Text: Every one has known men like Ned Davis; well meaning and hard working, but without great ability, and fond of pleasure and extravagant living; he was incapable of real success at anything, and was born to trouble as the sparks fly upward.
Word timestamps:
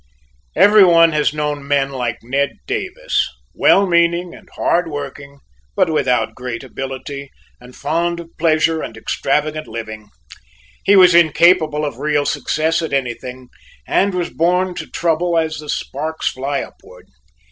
Every 0.55 0.83
one 0.83 1.11
has 1.11 1.31
known 1.31 1.67
men 1.67 1.91
like 1.91 2.23
Ned 2.23 2.53
Davis; 2.65 3.23
well 3.53 3.85
meaning 3.85 4.33
and 4.33 4.49
hard 4.55 4.87
working, 4.89 5.41
but 5.75 5.91
without 5.93 6.33
great 6.33 6.63
ability, 6.63 7.29
and 7.59 7.75
fond 7.75 8.19
of 8.19 8.35
pleasure 8.39 8.81
and 8.81 8.97
extravagant 8.97 9.67
living; 9.67 10.09
he 10.85 10.95
was 10.95 11.13
incapable 11.13 11.85
of 11.85 11.99
real 11.99 12.25
success 12.25 12.81
at 12.81 12.93
anything, 12.93 13.49
and 13.87 14.15
was 14.15 14.31
born 14.31 14.73
to 14.73 14.87
trouble 14.87 15.37
as 15.37 15.59
the 15.59 15.69
sparks 15.69 16.29
fly 16.29 16.63
upward. 16.63 17.05